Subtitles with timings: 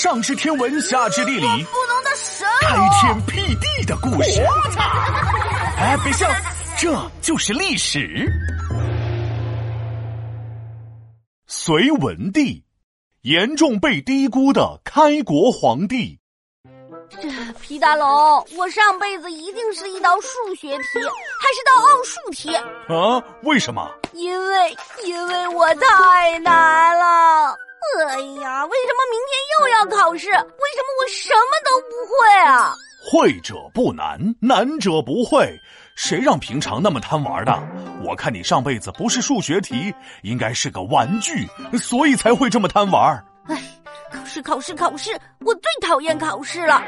[0.00, 4.40] 上知天文，下知地理，不能的神开天辟地的故事。
[5.76, 6.26] 哎，别笑，
[6.78, 8.26] 这就是历史。
[11.46, 12.64] 隋文帝，
[13.20, 16.18] 严重被低估的开国皇帝。
[17.10, 17.20] 这
[17.60, 18.08] 皮大龙，
[18.56, 20.98] 我上辈子一定是一道数学题，
[21.38, 23.22] 还是道奥数题啊？
[23.42, 23.86] 为什么？
[24.14, 24.74] 因为
[25.04, 27.54] 因为我太难了。
[28.08, 30.28] 哎呀，为什么明天又要考试？
[30.28, 32.14] 为什么我什么都不会
[32.46, 32.74] 啊？
[33.10, 35.58] 会者不难，难者不会。
[35.96, 37.52] 谁让平常那么贪玩的？
[38.02, 41.48] 我看你上辈子不是数学题，应该是个玩具，
[41.78, 43.24] 所以才会这么贪玩。
[43.46, 43.62] 哎。
[44.12, 45.16] 考试，考试，考试！
[45.40, 46.82] 我最讨厌考试了。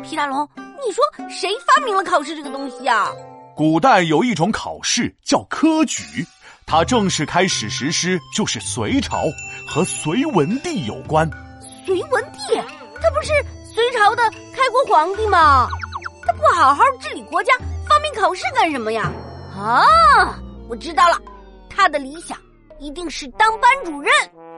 [0.00, 3.10] 皮大龙，你说谁发明了考试这个东西啊？
[3.56, 6.24] 古代有一种考试叫科举，
[6.68, 9.24] 它正式开始实施就是隋朝，
[9.66, 11.28] 和隋文帝有关。
[11.86, 12.54] 隋文帝，
[13.00, 13.32] 他不是
[13.74, 14.22] 隋朝的
[14.54, 15.66] 开国皇帝吗？
[16.26, 17.54] 他不好好治理国家，
[17.88, 19.10] 发明考试干什么呀？
[19.56, 20.38] 啊，
[20.68, 21.18] 我知道了，
[21.70, 22.36] 他的理想
[22.78, 24.12] 一定是当班主任。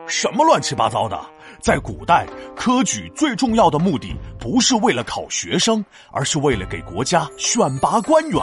[0.08, 1.17] 什么乱七八糟的！
[1.58, 8.40] 在古代，科举最重要的目的不是为了考学生，而是为了给国家选拔官员。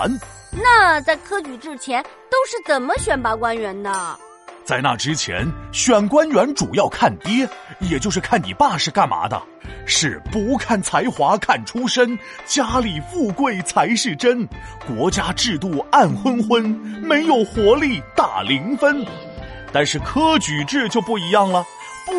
[0.52, 4.18] 那在科举之前都是怎么选拔官员的？
[4.64, 7.48] 在那之前，选官员主要看爹，
[7.80, 9.42] 也就是看你爸是干嘛的。
[9.86, 14.46] 是不看才华，看出身，家里富贵才是真。
[14.86, 16.66] 国家制度暗昏昏，
[17.02, 19.06] 没有活力打零分。
[19.72, 21.66] 但是科举制就不一样了。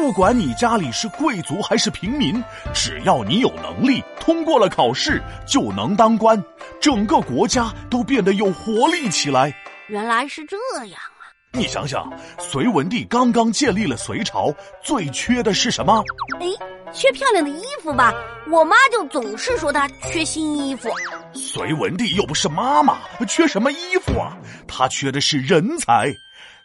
[0.01, 6.43] 不管你家里是贵族还是平民，只要你有能力，通过了考试就能当官，
[6.81, 9.53] 整个国家都变得有活力起来。
[9.89, 11.27] 原来是这样啊！
[11.53, 16.01] 你想想，隋文帝刚刚建立了隋朝，最缺的是什么？
[16.39, 16.47] 哎，
[16.93, 18.15] 缺漂亮的衣服吧？
[18.49, 20.89] 我妈就总是说她缺新衣服。
[21.35, 24.39] 隋文帝又不是妈妈，缺什么衣服啊？
[24.69, 26.15] 他缺的是人才。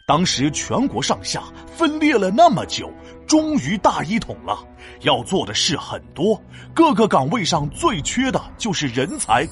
[0.06, 1.42] 当时全国上下
[1.74, 2.92] 分裂了那么久，
[3.26, 4.62] 终于大一统了。
[5.00, 6.38] 要做的事很多，
[6.74, 9.48] 各个岗位上最缺的就是人才，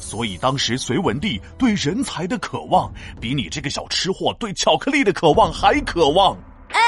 [0.00, 2.88] 所以当时隋文帝对人才的渴望，
[3.20, 6.36] 比你这个小吃货对巧克力的渴望还渴望。
[6.68, 6.80] 哎，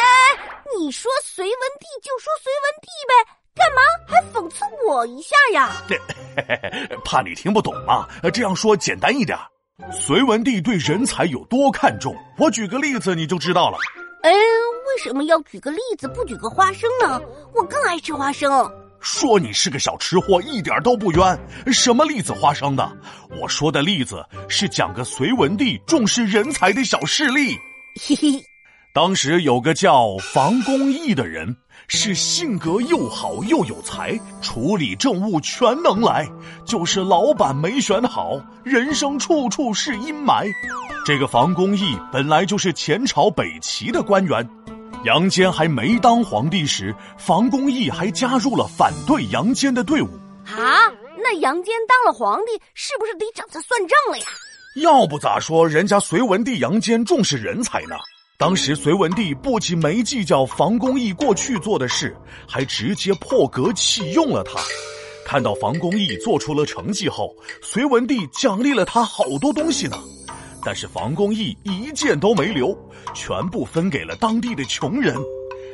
[0.79, 3.13] 你说隋文帝就说隋文帝呗，
[3.57, 5.83] 干嘛还讽刺我一下呀？
[7.05, 9.37] 怕你听不懂嘛，这样说简单一点。
[9.93, 12.13] 隋文帝对人才有多看重？
[12.37, 13.79] 我举个例子你就知道了。
[14.23, 17.21] 哎，为什么要举个例子不举个花生呢？
[17.55, 18.51] 我更爱吃花生。
[18.99, 21.39] 说你是个小吃货一点都不冤。
[21.73, 22.91] 什么栗子花生的？
[23.41, 27.57] 我说的例子是讲个隋文帝重视人才的小事例。
[28.01, 28.43] 嘿嘿，
[28.93, 31.57] 当时有个叫房公义的人。
[31.91, 36.29] 是性格又好又有才，处理政务全能来，
[36.67, 40.47] 就是老板没选好，人生处处是阴霾。
[41.07, 44.47] 这个房公义本来就是前朝北齐的官员，
[45.05, 50.09] 杨坚还没当皇帝时，房公义还加入了反对杨坚的队伍。
[50.45, 54.27] 啊，那杨坚当了皇帝，是不是得找他算账了呀？
[54.77, 57.97] 要不咋说人家隋文帝杨坚重视人才呢？
[58.39, 62.17] 当时隋文帝不仅没计较房公义过去做的事，
[62.49, 64.61] 还直接破格启用了他。
[65.27, 69.99] 看到房公义做出了成绩后，隋文帝奖励了他好多东西呢。
[70.65, 72.73] 但是房公义一件都没留，
[73.13, 75.17] 全部分给了当地的穷人。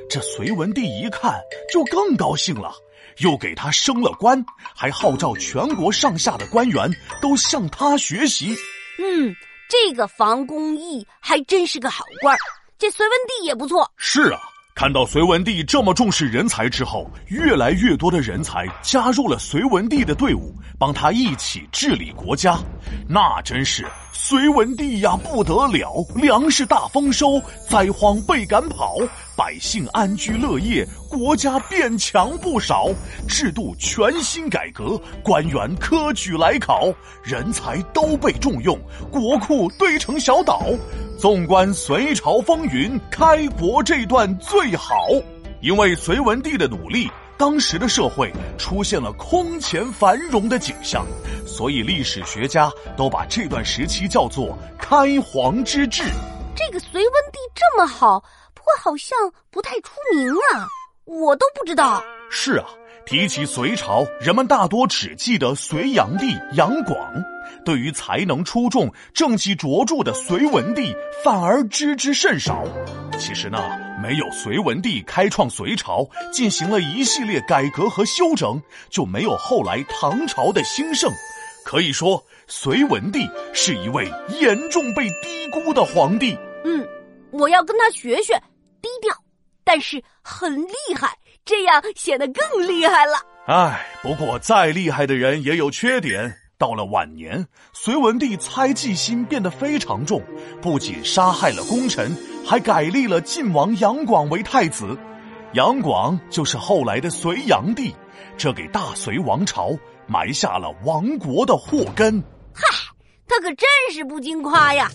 [0.08, 1.38] 这隋文帝一看
[1.70, 2.72] 就更高兴了，
[3.18, 4.42] 又给他升了官，
[4.74, 8.56] 还号召全国上下的官员都向他学习。
[8.98, 9.36] 嗯。
[9.68, 12.38] 这个房公义还真是个好官儿
[12.78, 13.90] 这隋文帝也不错。
[13.96, 14.40] 是啊，
[14.74, 22.58] 看到隋文帝这么重视人才之后，越来越多的人才加入了隋文帝的队伍，帮他一起治理国家，
[23.08, 23.86] 那真是。
[24.12, 26.04] 隋文帝呀，不得了！
[26.16, 28.96] 粮食大丰收，灾荒被赶跑，
[29.36, 32.88] 百姓安居乐业，国家变强不少。
[33.28, 36.92] 制度全新改革，官员科举来考，
[37.22, 38.76] 人才都被重用，
[39.10, 40.66] 国库堆成小岛。
[41.18, 45.06] 纵观隋朝风云，开国这段最好，
[45.60, 47.10] 因为隋文帝的努力。
[47.36, 51.04] 当时的社会出现了空前繁荣的景象，
[51.44, 56.04] 所以历史学家都把这段时期叫做“开皇之治”。
[56.54, 58.20] 这个隋文帝这么好，
[58.54, 59.18] 不过好像
[59.50, 60.68] 不太出名啊，
[61.06, 62.02] 我都不知道。
[62.30, 62.66] 是啊，
[63.04, 66.96] 提起隋朝，人们大多只记得隋炀帝杨广，
[67.64, 72.64] 对于才能出众、政绩卓著的隋文帝反而知之甚少。
[73.18, 73.58] 其实呢，
[74.02, 78.60] 没有隋文帝开创隋朝，进行了一系列改革和修整，
[78.90, 81.10] 就没有后来唐朝的兴盛。
[81.64, 84.10] 可以说，隋文帝是一位
[84.40, 86.36] 严重被低估的皇帝。
[86.64, 86.86] 嗯，
[87.30, 88.34] 我要跟他学学，
[88.82, 89.14] 低调，
[89.64, 93.14] 但是很厉害，这样显得更厉害了。
[93.46, 96.34] 唉，不过再厉害的人也有缺点。
[96.64, 100.22] 到了晚年，隋文帝猜忌心变得非常重，
[100.62, 102.16] 不仅杀害了功臣，
[102.46, 104.98] 还改立了晋王杨广为太子。
[105.52, 107.94] 杨广就是后来的隋炀帝，
[108.38, 109.72] 这给大隋王朝
[110.06, 112.18] 埋下了亡国的祸根。
[112.54, 112.64] 嗨，
[113.28, 114.90] 他可真是不经夸呀！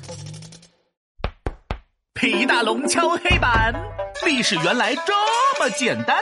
[2.15, 3.71] 皮大龙敲黑板，
[4.25, 5.13] 历史原来这
[5.59, 6.19] 么简单。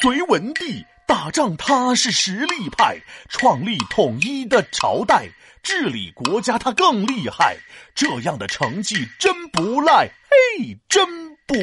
[0.00, 0.86] 隋文帝。
[1.08, 2.98] 打仗他是实力派，
[3.30, 5.30] 创立统一的朝代，
[5.62, 7.56] 治理国家他更厉害，
[7.94, 10.10] 这样的成绩真不赖，
[10.58, 11.54] 嘿，真不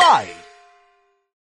[0.00, 0.24] 赖。